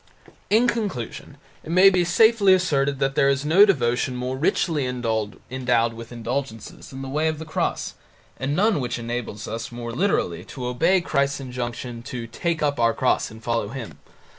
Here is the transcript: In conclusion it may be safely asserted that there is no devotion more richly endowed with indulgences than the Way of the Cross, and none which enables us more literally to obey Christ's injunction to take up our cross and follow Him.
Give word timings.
In 0.49 0.67
conclusion 0.67 1.37
it 1.63 1.69
may 1.69 1.91
be 1.91 2.03
safely 2.03 2.55
asserted 2.55 2.97
that 2.97 3.13
there 3.13 3.29
is 3.29 3.45
no 3.45 3.67
devotion 3.67 4.15
more 4.15 4.35
richly 4.35 4.83
endowed 4.87 5.93
with 5.93 6.11
indulgences 6.11 6.89
than 6.89 7.03
the 7.03 7.07
Way 7.07 7.27
of 7.27 7.37
the 7.37 7.45
Cross, 7.45 7.93
and 8.37 8.55
none 8.55 8.79
which 8.79 8.97
enables 8.97 9.47
us 9.47 9.71
more 9.71 9.91
literally 9.91 10.43
to 10.45 10.65
obey 10.65 11.01
Christ's 11.01 11.41
injunction 11.41 12.01
to 12.01 12.25
take 12.25 12.63
up 12.63 12.79
our 12.79 12.95
cross 12.95 13.29
and 13.29 13.43
follow 13.43 13.67
Him. 13.67 13.99